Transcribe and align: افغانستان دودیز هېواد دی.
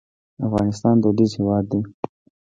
افغانستان 0.47 0.95
دودیز 1.03 1.31
هېواد 1.39 1.65
دی. 1.71 1.81